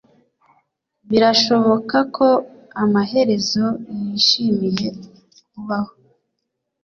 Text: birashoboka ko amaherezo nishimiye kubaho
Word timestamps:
birashoboka 1.09 1.97
ko 2.15 2.27
amaherezo 2.83 3.65
nishimiye 3.99 4.87
kubaho 5.49 5.93